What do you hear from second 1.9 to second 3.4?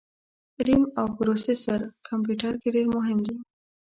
کمپیوټر کي ډېر مهم دي